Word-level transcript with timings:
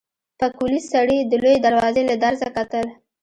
پکولي 0.39 0.81
سړي 0.91 1.17
د 1.23 1.31
لويې 1.41 1.57
دروازې 1.65 2.03
له 2.09 2.15
درزه 2.23 2.47
کتل. 2.57 2.85